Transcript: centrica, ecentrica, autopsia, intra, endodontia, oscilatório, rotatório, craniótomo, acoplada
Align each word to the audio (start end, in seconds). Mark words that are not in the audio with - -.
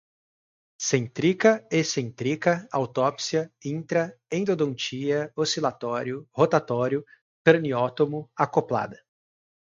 centrica, 0.85 1.63
ecentrica, 1.71 2.65
autopsia, 2.71 3.53
intra, 3.63 4.11
endodontia, 4.31 5.31
oscilatório, 5.35 6.27
rotatório, 6.31 7.05
craniótomo, 7.45 8.27
acoplada 8.35 8.99